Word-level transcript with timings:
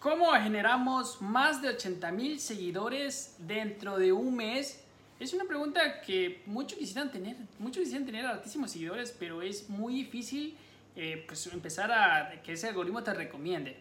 ¿Cómo 0.00 0.32
generamos 0.32 1.20
más 1.20 1.60
de 1.60 1.68
80 1.68 2.10
mil 2.12 2.40
seguidores 2.40 3.36
dentro 3.38 3.98
de 3.98 4.14
un 4.14 4.34
mes? 4.34 4.82
Es 5.18 5.34
una 5.34 5.44
pregunta 5.44 6.00
que 6.00 6.42
muchos 6.46 6.78
quisieran 6.78 7.12
tener, 7.12 7.36
muchos 7.58 7.82
quisieran 7.82 8.06
tener 8.06 8.24
altísimos 8.24 8.70
seguidores, 8.70 9.14
pero 9.18 9.42
es 9.42 9.68
muy 9.68 9.92
difícil 9.92 10.56
eh, 10.96 11.22
pues, 11.28 11.46
empezar 11.48 11.92
a 11.92 12.40
que 12.42 12.54
ese 12.54 12.68
algoritmo 12.68 13.02
te 13.02 13.12
recomiende. 13.12 13.76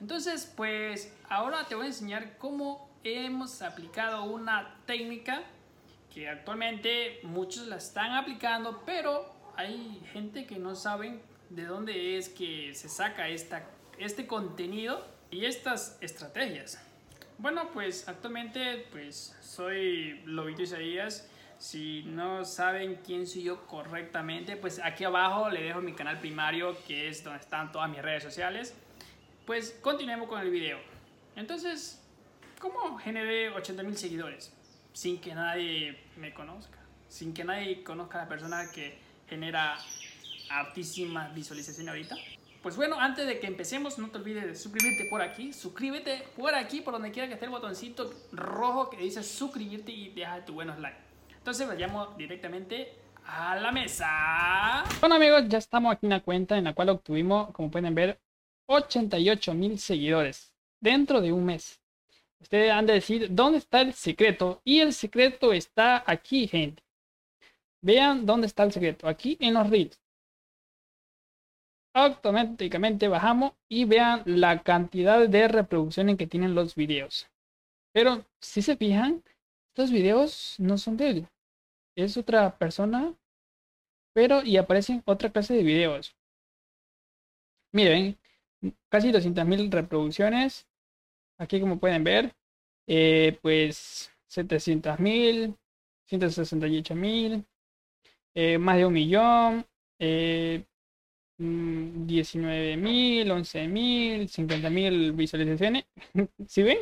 Entonces, 0.00 0.46
pues 0.56 1.12
ahora 1.28 1.64
te 1.66 1.74
voy 1.74 1.86
a 1.86 1.88
enseñar 1.88 2.38
cómo 2.38 2.88
hemos 3.02 3.60
aplicado 3.60 4.22
una 4.26 4.76
técnica 4.86 5.42
que 6.14 6.28
actualmente 6.28 7.18
muchos 7.24 7.66
la 7.66 7.78
están 7.78 8.12
aplicando, 8.12 8.84
pero 8.86 9.28
hay 9.56 10.00
gente 10.12 10.46
que 10.46 10.60
no 10.60 10.76
saben 10.76 11.20
de 11.50 11.64
dónde 11.64 12.16
es 12.16 12.28
que 12.28 12.72
se 12.76 12.88
saca 12.88 13.28
esta, 13.28 13.66
este 13.98 14.28
contenido 14.28 15.17
y 15.30 15.44
estas 15.44 15.98
estrategias. 16.00 16.78
Bueno, 17.38 17.70
pues 17.72 18.08
actualmente 18.08 18.86
pues 18.90 19.36
soy 19.40 20.20
Lobito 20.24 20.62
Isaías. 20.62 21.28
Si 21.58 22.02
no 22.04 22.44
saben 22.44 23.00
quién 23.04 23.26
soy 23.26 23.44
yo 23.44 23.66
correctamente, 23.66 24.56
pues 24.56 24.80
aquí 24.82 25.04
abajo 25.04 25.50
le 25.50 25.62
dejo 25.62 25.80
mi 25.80 25.92
canal 25.92 26.18
primario, 26.20 26.76
que 26.86 27.08
es 27.08 27.24
donde 27.24 27.40
están 27.40 27.72
todas 27.72 27.90
mis 27.90 28.00
redes 28.00 28.22
sociales. 28.22 28.74
Pues 29.44 29.76
continuemos 29.82 30.28
con 30.28 30.40
el 30.40 30.50
video. 30.50 30.78
Entonces, 31.36 32.00
¿cómo 32.60 32.96
generé 32.98 33.50
80 33.50 33.82
mil 33.82 33.96
seguidores? 33.96 34.52
Sin 34.92 35.20
que 35.20 35.34
nadie 35.34 35.98
me 36.16 36.32
conozca. 36.32 36.78
Sin 37.08 37.34
que 37.34 37.44
nadie 37.44 37.82
conozca 37.82 38.18
a 38.18 38.22
la 38.22 38.28
persona 38.28 38.70
que 38.72 38.98
genera 39.28 39.78
altísima 40.50 41.28
visualización 41.28 41.88
ahorita. 41.88 42.16
Pues 42.68 42.76
bueno, 42.76 43.00
antes 43.00 43.26
de 43.26 43.40
que 43.40 43.46
empecemos, 43.46 43.98
no 43.98 44.10
te 44.10 44.18
olvides 44.18 44.44
de 44.44 44.54
suscribirte 44.54 45.06
por 45.08 45.22
aquí. 45.22 45.54
Suscríbete 45.54 46.22
por 46.36 46.54
aquí, 46.54 46.82
por 46.82 46.92
donde 46.92 47.10
quiera 47.10 47.26
que 47.26 47.32
esté 47.32 47.46
el 47.46 47.50
botoncito 47.50 48.12
rojo 48.30 48.90
que 48.90 48.98
dice 48.98 49.22
suscribirte 49.22 49.90
y 49.90 50.10
deja 50.10 50.44
tu 50.44 50.52
buenos 50.52 50.78
like. 50.78 50.98
Entonces 51.38 51.66
vayamos 51.66 52.14
directamente 52.18 52.92
a 53.24 53.56
la 53.56 53.72
mesa. 53.72 54.84
Bueno 55.00 55.14
amigos, 55.14 55.44
ya 55.48 55.56
estamos 55.56 55.94
aquí 55.94 56.04
en 56.04 56.12
una 56.12 56.22
cuenta 56.22 56.58
en 56.58 56.64
la 56.64 56.74
cual 56.74 56.90
obtuvimos, 56.90 57.52
como 57.52 57.70
pueden 57.70 57.94
ver, 57.94 58.20
88 58.66 59.54
mil 59.54 59.78
seguidores 59.78 60.52
dentro 60.78 61.22
de 61.22 61.32
un 61.32 61.46
mes. 61.46 61.80
Ustedes 62.38 62.70
han 62.70 62.84
de 62.84 62.92
decir 62.92 63.28
dónde 63.30 63.60
está 63.60 63.80
el 63.80 63.94
secreto. 63.94 64.60
Y 64.62 64.80
el 64.80 64.92
secreto 64.92 65.54
está 65.54 66.04
aquí, 66.06 66.46
gente. 66.46 66.82
Vean 67.80 68.26
dónde 68.26 68.46
está 68.46 68.64
el 68.64 68.72
secreto. 68.72 69.08
Aquí 69.08 69.38
en 69.40 69.54
los 69.54 69.70
reels 69.70 69.98
automáticamente 71.98 73.08
bajamos 73.08 73.52
y 73.68 73.84
vean 73.84 74.22
la 74.24 74.62
cantidad 74.62 75.28
de 75.28 75.48
reproducciones 75.48 76.16
que 76.16 76.26
tienen 76.26 76.54
los 76.54 76.74
videos. 76.74 77.28
Pero 77.92 78.24
si 78.40 78.62
se 78.62 78.76
fijan, 78.76 79.22
estos 79.70 79.90
videos 79.90 80.56
no 80.58 80.78
son 80.78 80.96
de 80.96 81.10
él. 81.10 81.28
Es 81.96 82.16
otra 82.16 82.56
persona, 82.58 83.14
pero 84.14 84.42
y 84.42 84.56
aparecen 84.56 85.02
otra 85.06 85.30
clase 85.30 85.54
de 85.54 85.62
videos. 85.62 86.14
Miren, 87.72 88.18
casi 88.88 89.10
200.000 89.12 89.70
reproducciones. 89.70 90.66
Aquí 91.38 91.60
como 91.60 91.78
pueden 91.78 92.04
ver, 92.04 92.34
eh, 92.86 93.38
pues 93.42 94.10
700.000, 94.28 95.56
168.000, 96.06 97.44
eh, 98.34 98.58
más 98.58 98.76
de 98.76 98.86
un 98.86 98.92
millón, 98.92 99.66
eh, 99.98 100.64
19.000, 101.38 103.26
11.000, 103.26 104.28
50.000 104.28 105.14
visualizaciones. 105.14 105.84
¿Sí 106.46 106.62
ven? 106.62 106.78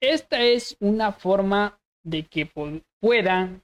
Esta 0.00 0.40
es 0.40 0.76
una 0.80 1.12
forma 1.12 1.78
de 2.04 2.24
que 2.24 2.50
puedan 3.00 3.62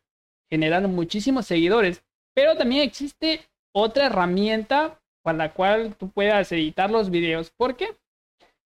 generar 0.49 0.87
muchísimos 0.89 1.47
seguidores, 1.47 2.03
pero 2.35 2.57
también 2.57 2.83
existe 2.83 3.49
otra 3.73 4.07
herramienta 4.07 5.01
para 5.23 5.39
la 5.39 5.53
cual 5.53 5.95
tú 5.97 6.11
puedas 6.11 6.51
editar 6.53 6.91
los 6.91 7.11
videos. 7.11 7.51
¿Por 7.51 7.77
qué? 7.77 7.97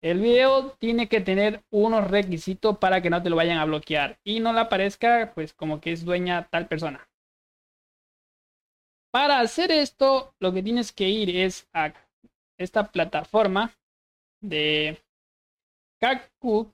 El 0.01 0.19
video 0.21 0.75
tiene 0.79 1.09
que 1.09 1.21
tener 1.21 1.63
unos 1.71 2.09
requisitos 2.09 2.77
para 2.77 3.01
que 3.01 3.09
no 3.09 3.21
te 3.21 3.29
lo 3.29 3.35
vayan 3.35 3.57
a 3.57 3.65
bloquear 3.65 4.19
y 4.23 4.39
no 4.39 4.53
le 4.53 4.59
aparezca 4.59 5.31
pues 5.33 5.53
como 5.53 5.81
que 5.81 5.91
es 5.91 6.05
dueña 6.05 6.47
tal 6.49 6.67
persona. 6.67 7.09
Para 9.17 9.39
hacer 9.39 9.71
esto, 9.71 10.35
lo 10.37 10.53
que 10.53 10.61
tienes 10.61 10.91
que 10.91 11.09
ir 11.09 11.35
es 11.35 11.67
a 11.73 11.91
esta 12.55 12.91
plataforma 12.91 13.75
de 14.41 15.01
Kaku 15.99 16.71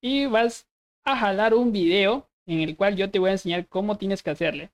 y 0.00 0.26
vas 0.26 0.66
a 1.04 1.16
jalar 1.16 1.54
un 1.54 1.70
video 1.70 2.28
en 2.46 2.58
el 2.62 2.76
cual 2.76 2.96
yo 2.96 3.12
te 3.12 3.20
voy 3.20 3.28
a 3.28 3.34
enseñar 3.34 3.68
cómo 3.68 3.96
tienes 3.96 4.24
que 4.24 4.30
hacerle. 4.30 4.72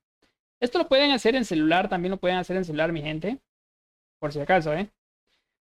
Esto 0.59 0.79
lo 0.79 0.87
pueden 0.87 1.11
hacer 1.11 1.35
en 1.35 1.45
celular, 1.45 1.89
también 1.89 2.09
lo 2.09 2.17
pueden 2.17 2.39
hacer 2.39 2.57
en 2.57 2.65
celular, 2.65 2.91
mi 2.91 3.03
gente. 3.03 3.37
Por 4.17 4.33
si 4.33 4.39
acaso, 4.39 4.73
¿eh? 4.73 4.89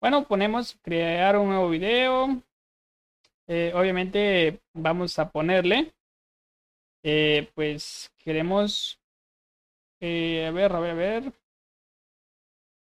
Bueno, 0.01 0.29
ponemos 0.29 0.79
crear 0.83 1.37
un 1.37 1.49
nuevo 1.49 1.69
video. 1.69 2.45
Eh, 3.49 3.73
obviamente 3.75 4.61
vamos 4.73 5.19
a 5.19 5.31
ponerle. 5.33 5.93
Eh, 7.03 7.51
pues 7.57 8.13
queremos 8.19 9.01
eh, 10.07 10.47
a 10.47 10.51
ver, 10.53 10.73
a 10.73 10.81
ver, 10.81 10.91
a 10.91 10.95
ver. 10.95 11.33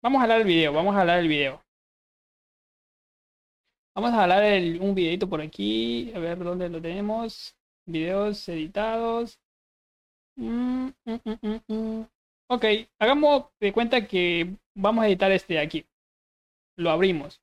Vamos 0.02 0.20
a 0.20 0.22
hablar 0.22 0.40
el 0.40 0.46
video, 0.46 0.72
vamos 0.72 0.94
a 0.94 1.00
hablar 1.00 1.18
el 1.18 1.28
video. 1.28 1.62
Vamos 3.94 4.12
a 4.12 4.22
hablar 4.22 4.44
el, 4.44 4.80
un 4.80 4.94
videito 4.94 5.28
por 5.28 5.40
aquí. 5.40 6.12
A 6.14 6.20
ver 6.20 6.38
dónde 6.38 6.68
lo 6.68 6.80
tenemos. 6.80 7.56
Videos 7.86 8.48
editados. 8.48 9.40
Mm, 10.36 10.90
mm, 11.04 11.64
mm, 11.66 12.06
ok, 12.48 12.64
hagamos 13.00 13.46
de 13.60 13.72
cuenta 13.72 14.06
que 14.06 14.56
vamos 14.76 15.04
a 15.04 15.08
editar 15.08 15.32
este 15.32 15.54
de 15.54 15.60
aquí. 15.60 15.86
Lo 16.76 16.90
abrimos. 16.90 17.40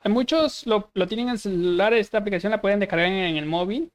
Hay 0.00 0.10
muchos 0.10 0.66
lo, 0.66 0.90
lo 0.94 1.06
tienen 1.06 1.26
en 1.28 1.32
el 1.32 1.38
celular. 1.38 1.92
Esta 1.92 2.18
aplicación 2.18 2.52
la 2.52 2.62
pueden 2.62 2.80
descargar 2.80 3.08
en 3.08 3.36
el 3.36 3.46
móvil. 3.46 3.92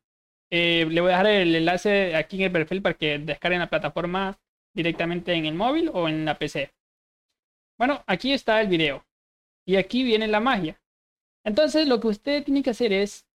Eh, 0.52 0.86
le 0.90 1.00
voy 1.00 1.10
a 1.10 1.18
dejar 1.18 1.28
el 1.28 1.56
enlace 1.56 2.16
aquí 2.16 2.36
en 2.38 2.44
el 2.44 2.52
perfil 2.52 2.82
para 2.82 2.96
que 2.96 3.18
descarguen 3.20 3.62
la 3.62 3.70
plataforma 3.70 4.38
directamente 4.74 5.34
en 5.34 5.46
el 5.46 5.56
móvil 5.56 5.90
o 5.94 6.10
en 6.10 6.26
la 6.26 6.38
PC. 6.38 6.72
Bueno, 7.78 8.04
aquí 8.06 8.34
está 8.34 8.62
el 8.62 8.68
video. 8.68 9.06
Y 9.66 9.78
aquí 9.78 10.04
viene 10.04 10.28
la 10.28 10.40
magia. 10.40 10.82
Entonces 11.44 11.88
lo 11.88 12.00
que 12.00 12.08
usted 12.08 12.44
tiene 12.44 12.64
que 12.64 12.72
hacer 12.72 12.92
es 12.92 13.26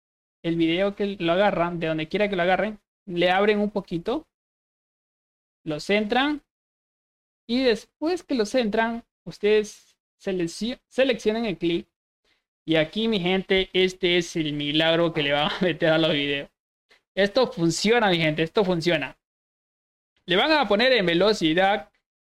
el 0.42 0.56
video 0.56 0.94
que 0.94 1.16
lo 1.18 1.32
agarran, 1.32 1.80
de 1.80 1.88
donde 1.88 2.08
quiera 2.08 2.28
que 2.28 2.36
lo 2.36 2.42
agarren, 2.42 2.78
le 3.06 3.30
abren 3.30 3.58
un 3.58 3.70
poquito, 3.70 4.28
lo 5.64 5.80
centran 5.80 6.42
y 7.48 7.62
después 7.62 8.22
que 8.22 8.34
lo 8.34 8.44
centran, 8.44 9.04
ustedes 9.24 9.96
seleccionan 10.18 11.46
el 11.46 11.58
clip. 11.58 11.88
Y 12.64 12.76
aquí 12.76 13.08
mi 13.08 13.20
gente, 13.20 13.70
este 13.72 14.18
es 14.18 14.36
el 14.36 14.52
milagro 14.52 15.12
que 15.12 15.22
le 15.22 15.32
van 15.32 15.50
a 15.50 15.58
meter 15.62 15.90
a 15.90 15.98
los 15.98 16.12
videos. 16.12 16.50
Esto 17.16 17.50
funciona, 17.50 18.10
mi 18.10 18.18
gente, 18.18 18.44
esto 18.44 18.64
funciona. 18.64 19.16
Le 20.26 20.36
van 20.36 20.52
a 20.52 20.68
poner 20.68 20.92
en 20.92 21.06
velocidad 21.06 21.90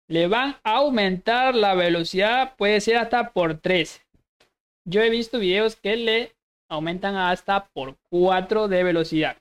le 0.10 0.28
van 0.28 0.56
a 0.64 0.78
aumentar 0.78 1.54
la 1.56 1.76
velocidad, 1.76 2.56
puede 2.58 2.82
ser 2.82 2.98
hasta 2.98 3.32
por 3.32 3.60
3. 3.60 4.02
Yo 4.84 5.04
he 5.04 5.10
visto 5.12 5.38
videos 5.38 5.76
que 5.76 5.96
le 5.96 6.36
aumentan 6.68 7.16
hasta 7.16 7.68
por 7.68 7.96
4 8.10 8.68
de 8.68 8.84
velocidad. 8.84 9.38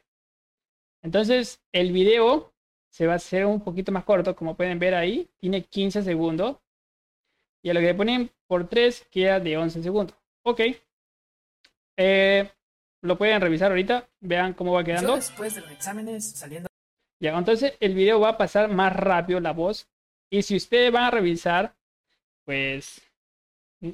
Entonces, 1.02 1.62
el 1.73 1.93
video 1.93 2.52
se 2.91 3.06
va 3.06 3.14
a 3.14 3.17
hacer 3.17 3.46
un 3.46 3.62
poquito 3.62 3.93
más 3.93 4.05
corto, 4.05 4.37
como 4.37 4.56
pueden 4.56 4.79
ver 4.79 4.94
ahí, 4.94 5.31
tiene 5.38 5.62
15 5.62 6.02
segundos. 6.02 6.58
Y 7.62 7.70
a 7.70 7.75
lo 7.75 7.81
que 7.81 7.87
le 7.87 7.94
ponen 7.94 8.31
por 8.46 8.69
3 8.69 9.06
queda 9.11 9.41
de 9.41 9.56
11 9.56 9.82
segundos. 9.82 10.17
Ok. 10.43 10.61
Eh, 11.96 12.50
lo 13.03 13.17
pueden 13.17 13.41
revisar 13.41 13.71
ahorita, 13.71 14.09
vean 14.21 14.55
cómo 14.55 14.73
va 14.73 14.85
quedando. 14.85 15.17
después 15.17 15.55
de 15.55 15.61
los 15.62 15.71
exámenes 15.71 16.31
saliendo. 16.33 16.69
Ya, 17.21 17.37
entonces 17.37 17.75
el 17.81 17.95
video 17.95 18.21
va 18.21 18.31
a 18.31 18.39
pasar 18.39 18.69
más 18.69 18.95
rápido 18.95 19.41
la 19.41 19.53
voz. 19.53 19.89
Y 20.31 20.43
si 20.43 20.56
ustedes 20.56 20.93
van 20.93 21.05
a 21.05 21.11
revisar, 21.11 21.75
pues 22.45 23.00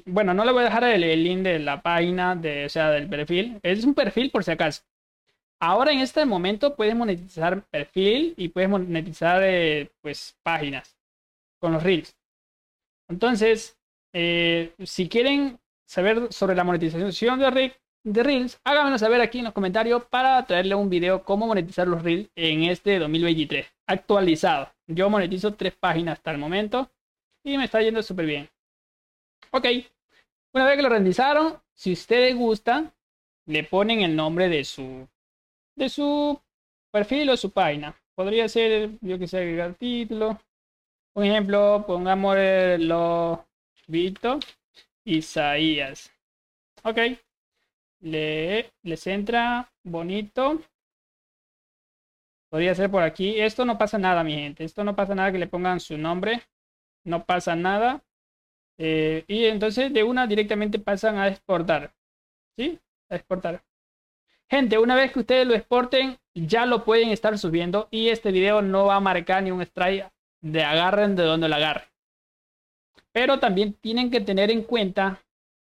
bueno, 0.05 0.33
no 0.33 0.45
le 0.45 0.51
voy 0.51 0.61
a 0.61 0.65
dejar 0.65 0.83
el, 0.83 1.23
link 1.23 1.43
de 1.43 1.59
la 1.59 1.81
página, 1.81 2.35
de, 2.35 2.65
o 2.65 2.69
sea, 2.69 2.91
del 2.91 3.07
perfil. 3.07 3.59
Es 3.63 3.85
un 3.85 3.93
perfil 3.93 4.31
por 4.31 4.43
si 4.43 4.51
acaso. 4.51 4.83
Ahora 5.59 5.91
en 5.91 5.99
este 5.99 6.25
momento 6.25 6.75
puedes 6.75 6.95
monetizar 6.95 7.63
perfil 7.67 8.33
y 8.37 8.49
puedes 8.49 8.69
monetizar 8.69 9.41
eh, 9.43 9.89
pues 10.01 10.37
páginas 10.43 10.97
con 11.59 11.73
los 11.73 11.83
reels. 11.83 12.15
Entonces, 13.07 13.77
eh, 14.13 14.73
si 14.83 15.07
quieren 15.07 15.59
saber 15.85 16.31
sobre 16.33 16.55
la 16.55 16.63
monetización 16.63 17.39
de, 17.39 17.75
de 18.05 18.21
Reels, 18.21 18.59
háganmelo 18.63 18.99
saber 18.99 19.19
aquí 19.19 19.39
en 19.39 19.45
los 19.45 19.53
comentarios 19.53 20.05
para 20.05 20.45
traerle 20.45 20.75
un 20.75 20.89
video 20.89 21.23
cómo 21.23 21.47
monetizar 21.47 21.87
los 21.87 22.03
Reels 22.03 22.29
en 22.35 22.63
este 22.63 22.99
2023 22.99 23.65
actualizado. 23.87 24.71
Yo 24.85 25.09
monetizo 25.09 25.55
tres 25.55 25.73
páginas 25.75 26.19
hasta 26.19 26.31
el 26.31 26.37
momento 26.37 26.91
y 27.43 27.57
me 27.57 27.65
está 27.65 27.81
yendo 27.81 28.03
súper 28.03 28.27
bien. 28.27 28.49
Ok, 29.51 29.65
una 30.53 30.65
vez 30.65 30.75
que 30.75 30.83
lo 30.83 30.89
rendizaron, 30.89 31.59
si 31.73 31.93
ustedes 31.93 32.35
gustan, 32.35 32.93
le 33.47 33.63
ponen 33.63 34.01
el 34.01 34.15
nombre 34.15 34.49
de 34.49 34.63
su 34.63 35.07
de 35.75 35.89
su 35.89 36.39
perfil 36.91 37.31
o 37.31 37.37
su 37.37 37.49
página. 37.49 37.95
Podría 38.13 38.47
ser, 38.47 38.91
yo 39.01 39.17
que 39.17 39.27
sé, 39.27 39.39
agregar 39.39 39.73
título. 39.73 40.39
Un 41.15 41.25
ejemplo, 41.25 41.83
pongamos 41.87 42.37
lo 42.79 43.47
Vito 43.87 44.39
Isaías. 45.05 46.11
Ok. 46.83 46.99
Le, 48.05 48.71
les 48.83 49.07
entra 49.07 49.73
bonito. 49.83 50.61
Podría 52.51 52.75
ser 52.75 52.91
por 52.91 53.01
aquí. 53.01 53.39
Esto 53.39 53.65
no 53.65 53.79
pasa 53.79 53.97
nada, 53.97 54.23
mi 54.23 54.35
gente. 54.35 54.63
Esto 54.63 54.83
no 54.83 54.95
pasa 54.95 55.15
nada 55.15 55.31
que 55.31 55.39
le 55.39 55.47
pongan 55.47 55.79
su 55.79 55.97
nombre. 55.97 56.43
No 57.03 57.25
pasa 57.25 57.55
nada. 57.55 58.03
Eh, 58.77 59.25
y 59.27 59.45
entonces 59.45 59.91
de 59.91 60.03
una 60.03 60.27
directamente 60.27 60.77
pasan 60.77 61.17
a 61.17 61.29
exportar. 61.29 61.95
¿Sí? 62.55 62.79
A 63.09 63.15
exportar. 63.15 63.63
Gente, 64.51 64.77
una 64.77 64.95
vez 64.95 65.11
que 65.11 65.21
ustedes 65.21 65.47
lo 65.47 65.55
exporten, 65.55 66.19
ya 66.35 66.67
lo 66.67 66.85
pueden 66.85 67.09
estar 67.09 67.35
subiendo 67.39 67.87
y 67.89 68.09
este 68.09 68.31
video 68.31 68.61
no 68.61 68.85
va 68.85 68.97
a 68.97 68.99
marcar 68.99 69.41
ni 69.41 69.49
un 69.49 69.63
strike 69.63 70.11
de 70.41 70.63
agarren 70.63 71.15
de 71.15 71.23
donde 71.23 71.49
lo 71.49 71.55
agarren. 71.55 71.87
Pero 73.11 73.39
también 73.39 73.73
tienen 73.73 74.11
que 74.11 74.21
tener 74.21 74.51
en 74.51 74.61
cuenta 74.61 75.25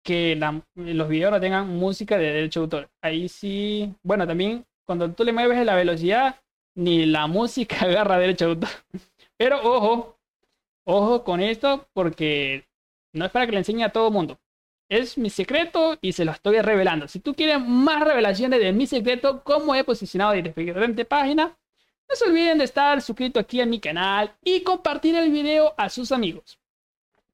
que 0.08 0.40
los 0.76 1.10
videos 1.10 1.32
no 1.32 1.42
tengan 1.42 1.68
música 1.68 2.18
de 2.18 2.32
derecho 2.32 2.62
de 2.62 2.64
autor. 2.64 2.90
Ahí 3.02 3.28
sí, 3.28 3.94
bueno, 4.04 4.26
también 4.26 4.66
cuando 4.86 5.12
tú 5.12 5.26
le 5.26 5.34
mueves 5.34 5.66
la 5.66 5.76
velocidad, 5.76 6.38
ni 6.76 7.06
la 7.06 7.28
música 7.28 7.76
agarra 7.82 8.18
derecho 8.18 8.46
de 8.46 8.52
autor. 8.52 8.70
Pero 9.36 9.60
ojo, 9.62 10.18
ojo 10.86 11.26
con 11.26 11.42
esto 11.42 11.90
porque 11.92 12.66
no 13.12 13.26
es 13.26 13.32
para 13.32 13.46
que 13.46 13.52
le 13.52 13.58
enseñe 13.58 13.84
a 13.84 13.90
todo 13.90 14.10
mundo. 14.10 14.40
Es 14.88 15.18
mi 15.18 15.30
secreto 15.30 15.98
y 16.00 16.14
se 16.14 16.24
lo 16.24 16.32
estoy 16.32 16.62
revelando. 16.62 17.10
Si 17.10 17.20
tú 17.20 17.36
quieres 17.36 17.60
más 17.60 18.02
revelaciones 18.08 18.62
de 18.62 18.72
mi 18.72 18.88
secreto, 18.88 19.44
cómo 19.44 19.76
he 19.76 19.84
posicionado 19.84 20.32
diferente 20.32 21.04
página, 21.04 21.48
no 22.10 22.16
se 22.16 22.30
olviden 22.30 22.60
de 22.60 22.64
estar 22.64 23.02
suscrito 23.02 23.42
aquí 23.42 23.60
a 23.60 23.66
mi 23.66 23.82
canal 23.82 24.34
y 24.42 24.62
compartir 24.62 25.16
el 25.18 25.32
video 25.32 25.74
a 25.78 25.90
sus 25.90 26.14
amigos. 26.14 26.58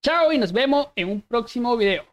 Chao 0.02 0.32
y 0.32 0.40
nos 0.40 0.52
vemos 0.52 0.88
en 0.96 1.12
un 1.12 1.22
próximo 1.22 1.78
video. 1.78 2.13